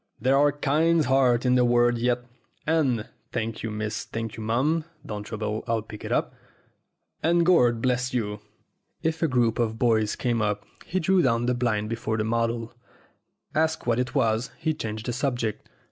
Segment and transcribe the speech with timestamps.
[0.19, 2.25] There are kind hearts in the world yet,
[2.65, 6.33] and thank you, miss; thank you, mum (don't trouble I'll pick it up)
[7.21, 8.39] and Gord bless you!"
[9.03, 11.99] If a group of boys came up, he drew down the blind A MODEL MAN
[11.99, 12.73] 27 before the model.
[13.53, 15.69] Asked what it was, he changed the subject.